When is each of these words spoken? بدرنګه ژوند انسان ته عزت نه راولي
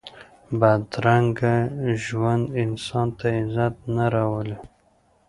بدرنګه 0.59 1.55
ژوند 2.03 2.43
انسان 2.63 3.07
ته 3.17 3.27
عزت 3.39 3.75
نه 3.95 4.05
راولي 4.13 4.57